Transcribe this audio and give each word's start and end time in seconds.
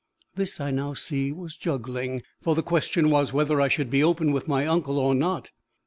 This, 0.33 0.59
I 0.59 0.71
now 0.71 0.95
see, 0.95 1.31
was 1.31 1.55
juggling; 1.55 2.23
for 2.41 2.55
the 2.55 2.63
question 2.63 3.11
was 3.11 3.33
whether 3.33 3.61
I 3.61 3.67
should 3.67 3.91
be 3.91 4.03
open 4.03 4.31
with 4.31 4.47
my 4.47 4.65
uncle 4.65 4.97
or 4.97 5.13
not. 5.13 5.51